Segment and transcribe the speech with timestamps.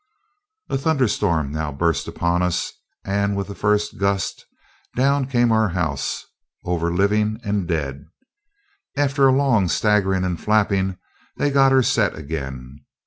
[0.67, 2.73] A thunder storm now burst upon us,
[3.05, 4.47] and with the first gust
[4.95, 6.25] down came our house,
[6.65, 8.07] over living and dead.
[8.97, 10.97] After a long staggering and flapping,
[11.37, 12.79] they got her set again.